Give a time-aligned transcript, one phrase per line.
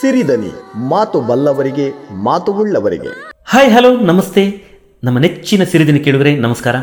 [0.00, 0.50] ಸಿರಿದನಿ
[0.88, 3.32] ಮಾತು ಬಲ್ಲವರಿಗೆ ಮಾತು ಉಳ್ಳವರಿಗೆ.
[3.44, 4.64] Hi hello ನಮಸ್ತೆ.
[5.04, 6.76] ನಮ್ಮ ನೆಚ್ಚಿನ ಸಿರಿದನಿ ಕೇಳಿದ್ರೆ ನಮಸ್ಕಾರ.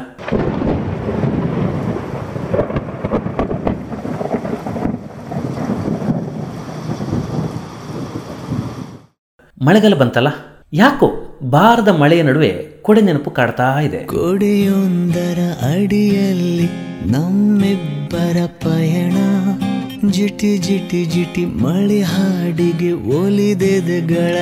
[9.62, 10.28] ಮಳೆಗಾಲ ಬಂತಲ್ಲ?
[10.74, 12.50] ಯಾಕೋ ಬಾರದ ಮಳೆಯ ನಡುವೆ
[12.82, 13.98] ಕೊಡೆ ನೆನಪು ಕಾಡ್ತಾ ಇದೆ.
[13.98, 15.40] ಕೊಡೆಯೊಂದರ
[15.74, 16.70] ಅಡಿಯಲ್ಲಿ
[17.12, 19.37] ನಮ್ಮಿಬ್ಬರ ಪಯಣ.
[20.06, 24.38] ಜಿಟಿ ಜಿಟಿ ಜಿಟಿ ಮಳೆ ಹಾಡಿಗೆ ಒಲಿದೆದೆಗಳ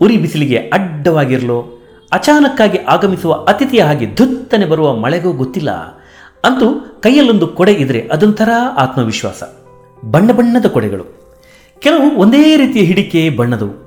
[0.00, 1.80] ಉರಿ ಬಿಸಿಲಿಗೆ ಅಡ್ಡವಾಗಿರಲು,
[2.12, 5.70] ಅಚಾನಕ್ಕಾಗಿ ಆಗಮಿಸುವ ಅತಿಥಿಯ ಹಾಗೆ ಧುತ್ತನೆ ಬರುವ ಮಳೆಗೂ ಗೊತ್ತಿಲ್ಲ.
[6.44, 9.42] ಅಂತೂ ಕೈಯಲ್ಲೊಂದು ಕೊಡೆ ಇದ್ರೆ ಅದೊಂಥರ ಆತ್ಮವಿಶ್ವಾಸ.
[10.10, 11.04] ಬಣ್ಣ ಬಣ್ಣದ ಕೊಡೆಗಳು.
[11.78, 13.86] ಕೆಲವು ಒಂದೇ ರೀತಿಯ ಹಿಡಿಕೆ ಬಣ್ಣದವು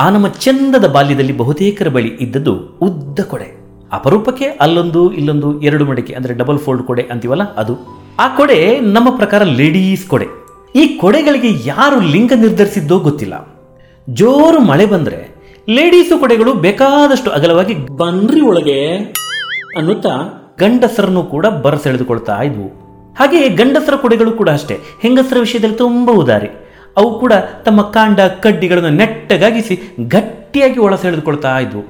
[0.00, 3.56] ಆ ನಮ್ಮ ಚಂದದ ಬಾಲ್ಯದಲ್ಲಿ ಬಹುತೇಕರ ಬಳಿ ಇದ್ದದ್ದು ಉದ್ದ ಕೊಡೆ.
[3.92, 8.05] ಅಪರೂಪಕ್ಕೆ ಅಲ್ಲೊಂದು, ಇಲ್ಲೊಂದು, ಎರಡು ಮಡಿಕೆ, ಅಂದ್ರೆ ಡಬಲ್ ಫೋಲ್ಡ್ ಕೊಡೆ ಅಂತೀವಲ್ಲ ಅದು.
[8.18, 10.26] ಆ ಕೊಡೆ ನಮ್ಮ ಪ್ರಕಾರ ಲೇಡೀಸ್ ಕೊಡೆ.
[10.76, 13.58] ಈ ಕೊಡೆಗಳಿಗೆ ಯಾರು ಲಿಂಗ ನಿರ್ಧರಿಸಿದ್ದೋ ಗೊತ್ತಿಲ್ಲ.
[14.08, 15.34] ಜೋರು ಮಳೆ ಬಂದ್ರೆ
[15.68, 18.96] ಲೇಡೀಸು ಕೊಡೆಗಳು ಬೇಕಾದಷ್ಟು ಅಗಲವಾಗಿ ಬನ್ರಿ ಒಳಗೆ
[19.76, 20.10] ಅನ್ನುತ್ತಾ
[20.60, 22.68] ಗಂಡಸರನ್ನು ಕೂಡ ಬರಸೆಳೆದುಕೊಳ್ತಾ ಇದ್ವು.
[23.18, 24.80] ಹಾಗೆಯೇ ಗಂಡಸರ ಕೊಡೆಗಳು ಕೂಡ ಅಷ್ಟೇ.
[25.02, 26.48] ಹೆಂಗಸರ ವಿಷಯದಲ್ಲಿ ತುಂಬ ಉದಾರಿ.
[26.96, 27.32] ಅವು ಕೂಡ
[27.64, 31.82] ತಮ್ಮ ಕಾಂಡ, ಕಡ್ಡಿಗಳನ್ನು ನೆಟ್ಟಗಾಗಿಸಿ ಗಟ್ಟಿಯಾಗಿ ಒಳಸೆಳೆದುಕೊಳ್ತಾ ಇದ್ವು.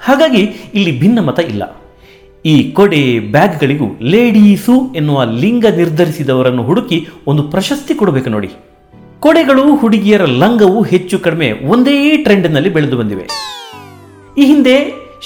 [0.00, 0.40] ಹಾಗಾಗಿ
[0.74, 1.81] ಇಲ್ಲಿ ಭಿನ್ನಮತ ಇಲ್ಲ.
[2.44, 3.02] ಈ ಕೊಡೆ
[3.34, 6.98] ಬ್ಯಾಗ್ಗಳಿಗೂ ಲೇಡೀಸು ಎನ್ನುವ ಲಿಂಗ ನಿರ್ಧರಿಸಿದವರನ್ನು ಹುಡುಕಿ
[7.30, 8.50] ಒಂದು ಪ್ರಶಸ್ತಿ ಕೊಡಬೇಕು ನೋಡಿ.
[9.24, 13.26] ಕೊಡೆಗಳು ಹುಡುಗಿಯರ ಲಂಗವು ಹೆಚ್ಚು ಕಡಿಮೆ ಒಂದೇ ಟ್ರೆಂಡ್ನಲ್ಲಿ ಬೆಳೆದು ಬಂದಿವೆ.
[14.38, 14.76] ಈ ಹಿಂದೆ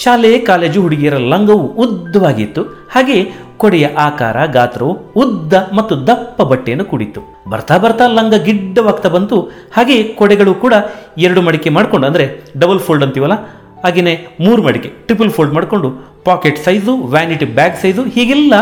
[0.03, 2.63] ಶಾಲೆ, ಕಾಲೇಜು ಹುಡುಗಿಯರ ಲಂಗವು ಉದ್ದವಾಗಿತ್ತು.
[2.95, 3.19] ಹಾಗೆ
[3.63, 7.21] ಕೊಡೆಯ ಆಕಾರ, ಗಾತ್ರವು ಉದ್ದ ಮತ್ತು ದಪ್ಪ ಬಟ್ಟೆಯನ್ನು ಕೂಡಿತ್ತು.
[7.51, 9.39] ಬರ್ತಾ ಬರ್ತಾ ಲಂಗ ಗಿಡ್ಡವಾಗ್ತಾ ಬಂತು.
[9.77, 10.75] ಹಾಗೆ ಕೊಡೆಗಳು ಕೂಡ
[11.19, 12.27] ಎರಡು ಮಡಿಕೆ ಮಾಡಿಕೊಂಡು, ಅಂದರೆ
[12.59, 13.37] ಡಬಲ್ ಫೋಲ್ಡ್ ಅಂತೀವಲ್ಲ
[13.87, 15.89] ಹಾಗೆಯೇ ಮೂರು ಮಡಿಕೆ ಟ್ರಿಪಲ್ ಫೋಲ್ಡ್ ಮಾಡಿಕೊಂಡು
[16.29, 18.55] pocket size vanity bag size ಹೀಗೆಲ್ಲ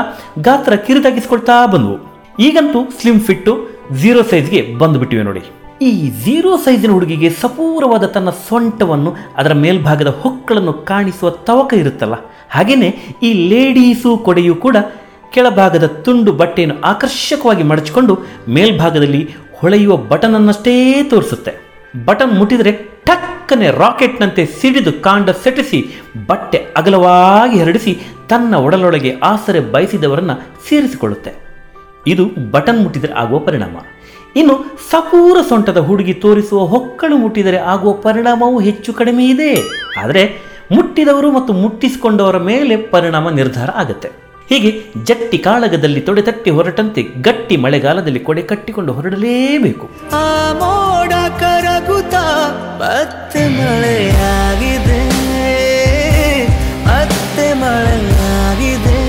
[0.47, 1.98] ಗಾತ್ರ ಕಿರಿದಾಗಿಸ್ಕೊಳ್ತಾ ಬಂದವು.
[2.47, 3.52] ಈಗಂತೂ ಸ್ಲಿಮ್ ಫಿಟ್ಟು
[4.00, 5.42] ಝೀರೋ ಸೈಜ್ಗೆ ಬಂದುಬಿಟ್ಟಿವೆ ನೋಡಿ.
[5.83, 5.91] ಈ
[6.25, 12.17] ಝೀರೋ ಸೈಜಿನ ಹುಡುಗಿಗೆ ಸಪೂರವಾದ ತನ್ನ ಸೊಂಟವನ್ನು ಅದರ ಮೇಲ್ಭಾಗದ ಹೊಕ್ಕಳನ್ನು ಕಾಣಿಸುವ ತವಕ ಇರುತ್ತಲ್ಲ.
[12.50, 12.89] ಹಾಗೆಯೇ
[13.22, 14.77] ಈ ಲೇಡೀಸು ಕೊಡೆಯು ಕೂಡ
[15.35, 18.14] ಕೆಳಭಾಗದ ತುಂಡು ಬಟ್ಟೆಯನ್ನು ಆಕರ್ಷಕವಾಗಿ ಮಡಚಿಕೊಂಡು
[18.48, 19.23] ಮೇಲ್ಭಾಗದಲ್ಲಿ
[19.58, 20.74] ಹೊಳೆಯುವ ಬಟನ್ ಅನ್ನಷ್ಟೇ
[21.12, 21.55] ತೋರಿಸುತ್ತೆ.
[22.06, 22.73] ಬಟನ್ ಮುಟ್ಟಿದರೆ
[23.44, 25.78] ಟಕ್ಕನೆ ರಾಕೆಟ್ನಂತೆ ಸಿಡಿದು ಕಾಂಡ ಸೆಟಿಸಿ
[26.28, 27.92] ಬಟ್ಟೆ ಅಗಲವಾಗಿ ಹರಡಿಸಿ
[28.30, 30.34] ತನ್ನ ಒಡಲೊಳಗೆ ಆಸರೆ ಬಯಸಿದವರನ್ನ
[30.68, 31.32] ಸೇರಿಸಿಕೊಳ್ಳುತ್ತೆ.
[32.12, 32.24] ಇದು
[32.55, 33.77] ಬಟನ್ ಮುಟ್ಟಿದರೆ ಆಗುವ ಪರಿಣಾಮ.
[34.40, 34.55] ಇನ್ನು
[34.90, 39.52] ಸಪೂರ ಸೊಂಟದ ಹುಡುಗಿ ತೋರಿಸುವ ಹೊಕ್ಕಳು ಮುಟ್ಟಿದರೆ ಆಗುವ ಪರಿಣಾಮವೂ ಹೆಚ್ಚು ಕಡಿಮೆ ಇದೆ.
[40.02, 40.24] ಆದರೆ
[40.76, 44.11] ಮುಟ್ಟಿದವರು ಮತ್ತು ಮುಟ್ಟಿಸಿಕೊಂಡವರ ಮೇಲೆ ಪರಿಣಾಮ ನಿರ್ಧಾರ ಆಗುತ್ತೆ.
[44.52, 44.70] ಹೀಗೆ
[45.08, 49.88] ಜಟ್ಟಿ ಕಾಳಗದಲ್ಲಿ ತೊಡೆತಟ್ಟಿ ಹೊರಟಂತೆ ಗಟ್ಟಿ ಮಳೆಗಾಲದಲ್ಲಿ ಕೊಡೆ ಕಟ್ಟಿಕೊಂಡು ಹೊರಡಲೇಬೇಕು.
[53.05, 55.09] ಮತ್ತೆ ಮಳೆಯಾಗಿದೆ.
[56.87, 59.09] ಮತ್ತೆ ಮಳೆಯಾಗಿದೆ.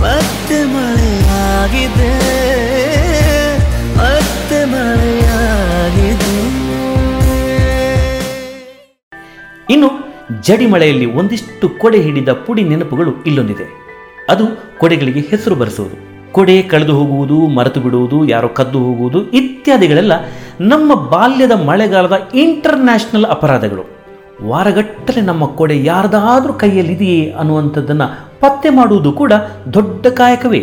[0.00, 2.12] ಮತ್ತೆ ಮಳೆಯಾಗಿದೆ.
[3.96, 6.44] ಮತ್ತೆ ಮಳೆಯಾಗಿದೆ.
[9.70, 9.90] ಇನ್ನು
[10.42, 13.84] ಜಡಿ ಮಳೆಯಲ್ಲಿ ಒಂದಿಷ್ಟು ಕೊಡೆ ಹಿಡಿದ ಪುಡಿ ನೆನಪುಗಳು ಇಲ್ಲೊಂದಿದೆ.
[14.30, 20.12] ಅದು ಕೊಡೆಗಳಿಗೆ ಹೆಸರು ಬರೆಸುವುದು ಕೊಡೆ ಕಳೆದು ಹೋಗುವುದು, ಮರೆತು ಬಿಡುವುದು, ಯಾರೋ ಕದ್ದು ಹೋಗುವುದು ಇತ್ಯಾದಿಗಳೆಲ್ಲ
[20.60, 23.84] ನಮ್ಮ ಬಾಲ್ಯದ ಮಳೆಗಾಲದ ಇಂಟರ್ನ್ಯಾಷನಲ್ ಅಪರಾಧಗಳು.
[24.48, 28.06] ವಾರಗಟ್ಟಲೆ ನಮ್ಮ ಕೊಡೆ ಯಾರದಾದರೂ ಕೈಯಲ್ಲಿದೆಯೇ ಅನ್ನುವಂಥದ್ದನ್ನು
[28.40, 29.32] ಪತ್ತೆ ಮಾಡುವುದು ಕೂಡ
[29.72, 30.62] ದೊಡ್ಡ ಕಾಯಕವೇ.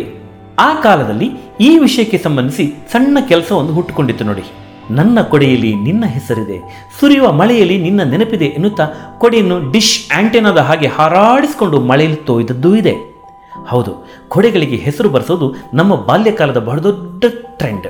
[0.58, 1.28] ಆ ಕಾಲದಲ್ಲಿ
[1.60, 4.44] ಈ ವಿಷಯಕ್ಕೆ ಸಂಬಂಧಿಸಿ ಸಣ್ಣ ಕೆಲಸವನ್ನು ಹುಟ್ಟುಕೊಂಡಿತ್ತು ನೋಡಿ.
[4.90, 6.58] ನನ್ನ ಕೊಡೆಯಲ್ಲಿ ನಿನ್ನ ಹೆಸರಿದೆ,
[7.00, 8.86] ಸುರಿಯುವ ಮಳೆಯಲ್ಲಿ ನಿನ್ನ ನೆನಪಿದೆ ಎನ್ನುತ್ತಾ
[9.18, 13.11] ಕೊಡೆಯನ್ನು ಡಿಶ್ ಆಂಟೆನಾದ ಹಾಗೆ ಹಾರಾಡಿಸಿಕೊಂಡು ಮಳೆಯಲ್ಲಿ ತೋಯ್ದದ್ದೂ ಇದೆ.
[13.66, 13.92] ಹೌದು,
[14.28, 17.24] ಕೊಡೆಗಳಿಗೆ ಹೆಸರು ಬರೆಸೋದು ನಮ್ಮ ಬಾಲ್ಯಕಾಲದ ಬಹಳದೊಡ್ಡ
[17.60, 17.88] ಟ್ರೆಂಡ್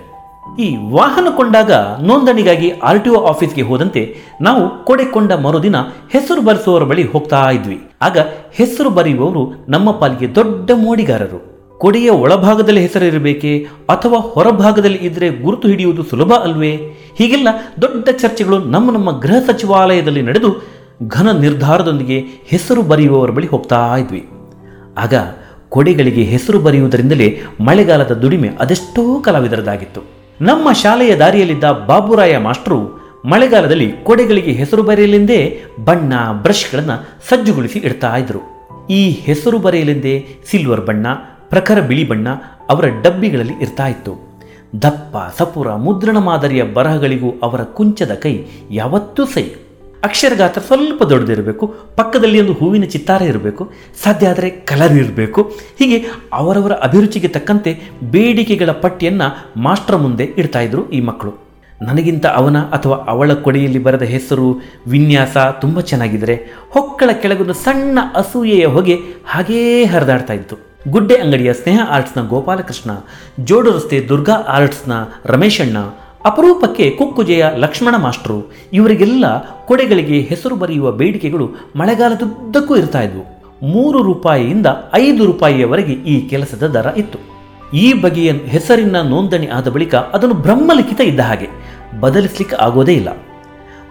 [0.60, 4.00] ಈ ವಾಹನ ಕೊಂಡಾಗ ನೋಂದಣಿಗಾಗಿ ಆರ್ ಟಿ ಒ ಆಫೀಸ್ಗೆ ಹೋದಂತೆ
[4.40, 5.76] ನಾವು ಕೊಡೆ ಕೊಂಡ ಮರುದಿನ
[6.10, 7.78] ಹೆಸರು ಬರೆಸುವವರ ಬಳಿ ಹೋಗ್ತಾ ಇದ್ವಿ.
[8.02, 8.18] ಆಗ
[8.52, 11.40] ಹೆಸರು ಬರೆಯುವವರು ನಮ್ಮ ಪಾಲಿಗೆ ದೊಡ್ಡ ಮೋಡಿಗಾರರು.
[11.78, 13.52] ಕೊಡೆಯ ಒಳಭಾಗದಲ್ಲಿ ಹೆಸರಿರಬೇಕೆ
[13.88, 16.72] ಅಥವಾ ಹೊರಭಾಗದಲ್ಲಿ ಇದ್ರೆ ಗುರುತು ಹಿಡಿಯುವುದು ಸುಲಭ ಅಲ್ವೇ?
[17.18, 17.48] ಹೀಗೆಲ್ಲ
[17.82, 20.50] ದೊಡ್ಡ ಚರ್ಚೆಗಳು ನಮ್ಮ ನಮ್ಮ ಗೃಹ ಸಚಿವಾಲಯದಲ್ಲಿ ನಡೆದು
[21.08, 24.28] ಘನ ನಿರ್ಧಾರದೊಂದಿಗೆ ಹೆಸರು ಬರೆಯುವವರ ಬಳಿ ಹೋಗ್ತಾ ಇದ್ವಿ.
[24.98, 25.14] ಆಗ
[25.72, 27.28] ಕೊಡೆಗಳಿಗೆ ಹೆಸರು ಬರೆಯುವುದರಿಂದಲೇ
[27.60, 30.00] ಮಳೆಗಾಲದ ದುಡಿಮೆ ಅದೆಷ್ಟೋ ಕಲಾವಿದರದಾಗಿತ್ತು.
[30.40, 32.80] ನಮ್ಮ ಶಾಲೆಯ ದಾರಿಯಲ್ಲಿದ್ದ ಬಾಬುರಾಯ ಮಾಸ್ಟರು
[33.24, 35.40] ಮಳೆಗಾಲದಲ್ಲಿ ಕೊಡೆಗಳಿಗೆ ಹೆಸರು ಬರೆಯಲೆಂದೇ
[35.84, 36.12] ಬಣ್ಣ
[36.42, 36.96] ಬ್ರಷ್ಗಳನ್ನು
[37.28, 38.40] ಸಜ್ಜುಗೊಳಿಸಿ ಇಡ್ತಾ ಇದ್ರು.
[38.90, 40.14] ಈ ಹೆಸರು ಬರೆಯಲೆಂದೇ
[40.50, 41.06] ಸಿಲ್ವರ್ ಬಣ್ಣ,
[41.48, 42.28] ಪ್ರಖರ ಬಿಳಿ ಬಣ್ಣ
[42.68, 44.12] ಅವರ ಡಬ್ಬಿಗಳಲ್ಲಿ ಇರ್ತಾ ಇತ್ತು.
[44.82, 48.34] ದಪ್ಪ ಸಪುರ ಮುದ್ರಣ ಮಾದರಿಯ ಬರಹಗಳಿಗೂ ಅವರ ಕುಂಚದ ಕೈ
[48.70, 49.44] ಯಾವತ್ತೂ ಸೈ
[50.06, 51.64] ಅಕ್ಷರ ಗಾತ್ರ ಸ್ವಲ್ಪ ದೊಡ್ಡದಿರಬೇಕು,
[51.98, 53.62] ಪಕ್ಕದಲ್ಲಿ ಒಂದು ಹೂವಿನ ಚಿತ್ತಾರ ಇರಬೇಕು,
[54.04, 55.40] ಸಾಧ್ಯ ಆದರೆ ಕಲರ್ ಇರಬೇಕು.
[55.80, 55.98] ಹೀಗೆ
[56.40, 57.72] ಅವರವರ ಅಭಿರುಚಿಗೆ ತಕ್ಕಂತೆ
[58.14, 59.28] ಬೇಡಿಕೆಗಳ ಪಟ್ಟಿಯನ್ನು
[59.66, 61.32] ಮಾಸ್ಟರ್ ಮುಂದೆ ಇಡ್ತಾ ಇದ್ರು ಈ ಮಕ್ಕಳು.
[61.80, 64.48] ನನಗಿಂತ ಅವನ ಅಥವಾ ಅವಳ ಕೊಡೆಯಲ್ಲಿ ಬರೆದ ಹೆಸರು,
[64.92, 66.36] ವಿನ್ಯಾಸ ತುಂಬ ಚೆನ್ನಾಗಿದ್ದರೆ
[66.74, 68.96] ಹೊಕ್ಕಳ ಕೆಳಗೊಂದು ಸಣ್ಣ ಅಸೂಯೆಯ ಹೊಗೆ
[69.32, 69.62] ಹಾಗೇ
[69.94, 70.56] ಹರಿದಾಡ್ತಾ ಇತ್ತು.
[70.92, 72.90] ಗುಡ್ಡೆ ಅಂಗಡಿಯ ಸ್ನೇಹ ಆರ್ಟ್ಸ್ನ ಗೋಪಾಲಕೃಷ್ಣ
[73.48, 74.92] ಜೋಡು ರಸ್ತೆ ದುರ್ಗಾ ಆರ್ಟ್ಸ್ನ
[75.32, 75.76] ರಮೇಶಣ್ಣ
[76.24, 79.24] ಅಪರೂಪಕ್ಕೆ ಕುಕ್ಕುಜೆಯ ಲಕ್ಷ್ಮಣ ಮಾಸ್ಟ್ರು ಇವರಿಗೆಲ್ಲ
[79.66, 83.42] ಕೊಡೆಗಳಿಗೆ ಹೆಸರು ಬರೆಯುವ ಬೇಡಿಕೆಗಳು ಮಳೆಗಾಲದುದ್ದಕ್ಕೂ ಇರ್ತಾ ಇದ್ವು.
[83.62, 87.18] ಮೂರು ರೂಪಾಯಿಯಿಂದ ಐದು ರೂಪಾಯಿಯವರೆಗೆ ಈ ಕೆಲಸದ ದರ ಇತ್ತು.
[87.76, 91.48] ಈ ಬಗೆಯ ಹೆಸರಿನ ನೋಂದಣಿ ಆದ ಬಳಿಕ ಅದನ್ನು ಬ್ರಹ್ಮಲಿಖಿತ ಇದ್ದ ಹಾಗೆ.
[92.00, 93.08] ಬದಲಿಸಲಿಕ್ಕೆ ಆಗೋದೇ ಇಲ್ಲ.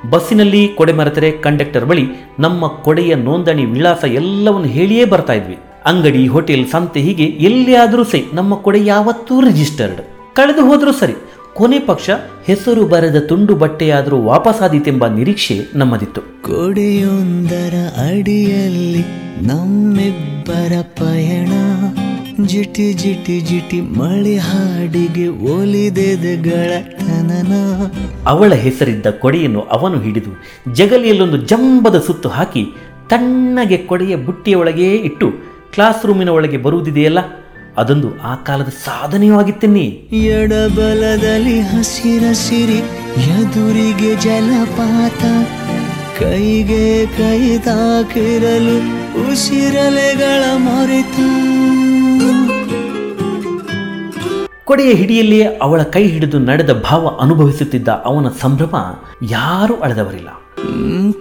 [0.09, 2.07] ಬಸ್ಸಿನಲ್ಲಿ ಕೊಡೆ ಮರೆತರೆ ಕಂಡಕ್ಟರ್ ಬಳಿ
[2.39, 5.57] ನಮ್ಮ ಕೊಡೆಯ ನೋಂದಣಿ ವಿಳಾಸ ಎಲ್ಲವನ್ನು ಹೇಳಿಯೇ ಬರ್ತಾ ಇದ್ವಿ.
[5.85, 10.01] ಅಂಗಡಿ, ಹೋಟೆಲ್, ಸಂತೆ ಹೀಗೆ ಎಲ್ಲಿಯಾದರೂ ಸೈ ನಮ್ಮ ಕೊಡೆ ಯಾವತ್ತೂ ರಿಜಿಸ್ಟರ್ಡ್.
[10.35, 11.13] ಕಳೆದು ಹೋದರೂ ಸರಿ.
[11.57, 12.09] ಕೊನೆ ಪಕ್ಷ
[12.48, 16.21] ಹೆಸರು ಬರೆದ ತುಂಡು ಬಟ್ಟೆಯಾದರೂ ವಾಪಸಾದೀತೆಂಬ ನಿರೀಕ್ಷೆ ನಮ್ಮದಿತ್ತು.
[16.42, 17.74] ಕೊಡೆಯೊಂದರ
[18.06, 19.03] ಅಡಿಯಲ್ಲಿ
[19.48, 21.51] ನಮ್ಮಿಬ್ಬರ ಪಯಣ.
[22.51, 25.27] ಜಿಟಿ ಜಿಟಿ ಜಿಟಿ ಮಳೆ ಹಾಡಿಗೆ
[27.01, 27.53] ತನನ.
[28.27, 30.31] ಅವಳ ಹೆಸರಿದ್ದ ಕೊಡೆಯನ್ನು ಅವನು ಹಿಡಿದು
[30.74, 32.65] ಜಗಲಿಯಲ್ಲೊಂದು ಜಂಬದ ಸುತ್ತು ಹಾಕಿ
[33.09, 35.30] ತಣ್ಣಗೆ ಕೊಡೆಯ ಬುಟ್ಟಿಯೊಳಗೇ ಇಟ್ಟು
[35.74, 37.19] ಕ್ಲಾಸ್ ರೂಮಿನ ಒಳಗೆ ಬರುವುದಿದೆಯಲ್ಲ?
[37.77, 42.77] ಅದೊಂದು ಆ ಕಾಲದ ಸಾಧನೆಯೂ ಆಗಿತ್ತೆನ್ನಿ ಎಡಬಲದಲ್ಲಿ ಹಸಿರಸಿರಿ
[43.21, 45.21] ಎದುರಿಗೆ ಜಲಪಾತ
[46.19, 48.77] ಕೈಗೆ ಕೈ ತಾಕಿರಲು
[49.31, 51.19] ಉಸಿರಲೆಗಳ ಮೊರೆತ.
[54.63, 58.75] ಕೊಡೆಯ ಹಿಡಿಯಲ್ಲಿಯೇ ಅವಳ ಕೈ ಹಿಡಿದು ನಡೆದ ಭಾವ ಅನುಭವಿಸುತ್ತಿದ್ದ ಅವನ ಸಂಭ್ರಮ
[59.29, 60.27] ಯಾರೂ ಅಳೆದವರಿಲ್ಲ.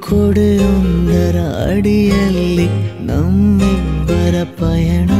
[0.00, 1.38] ಕೊಡೆಯೊಂದರ
[1.70, 2.66] ಅಡಿಯಲ್ಲಿ
[3.06, 5.10] ನಮ್ಮಿಬ್ಬರ ಪಯಣ.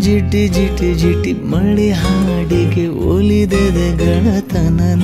[0.00, 5.02] ಜಿಟಿ ಜಿಟಿ ಜಿಟಿ ಮಳೆ ಹಾಡಿಗೆ ಒಲಿದೆದೆ ಗಳತನನ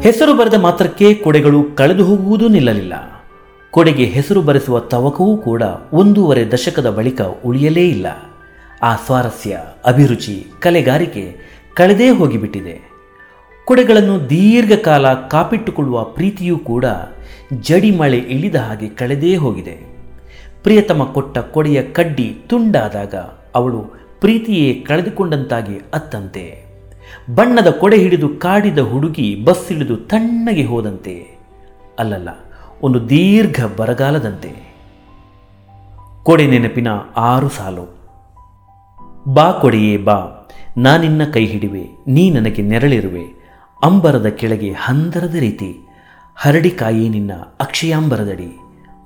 [0.00, 3.24] ಹೆಸರು ಬರೆದ ಮಾತ್ರಕ್ಕೆ ಕೊಡೆಗಳು ಕಳೆದು ಹೋಗುವುದು ನಿಲ್ಲಲಿಲ್ಲ.
[3.70, 5.62] ಕೊಡೆಗೆ ಹೆಸರು ಬರೆಸುವ ತವಕವೂ ಕೂಡ
[5.92, 8.06] ಒಂದೂವರೆ ದಶಕದ ಬಳಿಕ ಉಳಿಯಲೇ ಇಲ್ಲ.
[8.82, 11.36] ಆ ಸ್ವಾರಸ್ಯ, ಅಭಿರುಚಿ, ಕಲೆಗಾರಿಕೆ
[11.74, 12.90] ಕಳೆದೇ ಹೋಗಿಬಿಟ್ಟಿದೆ.
[13.64, 16.84] ಕೊಡೆಗಳನ್ನು ದೀರ್ಘಕಾಲ ಕಾಪಿಟ್ಟುಕೊಳ್ಳುವ ಪ್ರೀತಿಯೂ ಕೂಡ
[17.60, 19.95] ಜಡಿಮಳೆ ಇಳಿದ ಹಾಗೆ ಕಳೆದೇ ಹೋಗಿದೆ.
[20.66, 23.14] ಪ್ರಿಯತಮ ಕೊಟ್ಟ ಕೊಡೆಯ ಕಡ್ಡಿ ತುಂಡಾದಾಗ
[23.54, 23.80] ಅವಳು
[24.20, 26.64] ಪ್ರೀತಿಯೇ ಕಳೆದುಕೊಂಡಂತಾಗಿ ಅತ್ತಂತೆ.
[27.34, 31.38] ಬಣ್ಣದ ಕೊಡೆ ಹಿಡಿದು ಕಾಡಿದ ಹುಡುಗಿ ಬಸ್ ಇಳಿದು ತಣ್ಣಗೆ ಹೋದಂತೆ.
[31.98, 32.28] ಅಲ್ಲಲ್ಲ,
[32.82, 34.74] ಒಂದು ದೀರ್ಘ ಬರಗಾಲದಂತೆ.
[36.22, 37.96] ಕೊಡೆ ನೆನಪಿನ ಆರು ಸಾಲು.
[39.34, 43.54] ಬಾ ಕೊಡೆಯೇ ಬಾ ನಾನಿನ್ನ ಕೈ ಹಿಡಿವೆ, ನೀ ನನಗೆ ನೆರಳಿರುವೆ.
[43.82, 45.88] ಅಂಬರದ ಕೆಳಗೆ ಹಂದರದ ರೀತಿ
[46.36, 48.58] ಹರಡಿಕಾಯಿ ನಿನ್ನ ಅಕ್ಷಯಾಂಬರದಡಿ.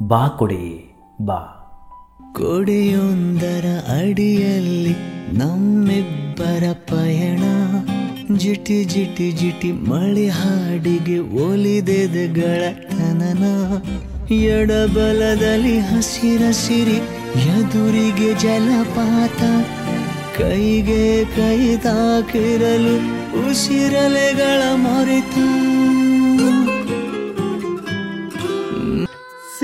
[0.03, 0.90] ಬಾ ಕೊಡೆಯೇ.
[1.25, 1.57] ಬಾ.
[2.37, 3.65] ಕೊಡೆಯೊಂದರ
[4.01, 4.95] ಅಡಿಯಲ್ಲಿ
[5.39, 7.43] ನಮ್ಮಿಬ್ಬರ ಪಯಣ.
[8.39, 13.45] ಜಿಟಿ ಜಿಟಿ ಜಿಟಿ ಮಳೆ ಹಾಡಿಗೆ ಒಲಿದೆದೆಗಳ ತನನ.
[14.35, 16.97] ಎಡಬಲದಲ್ಲಿ ಹಸಿರಸಿರಿ
[17.41, 19.43] ಎದುರಿಗೆ ಜಲಪಾತ.
[20.39, 22.97] ಕೈಗೆ ಕೈ ತಾಕಿರಲು
[23.51, 25.39] ಉಸಿರಲೆಗಳ ಮೊರೆತ.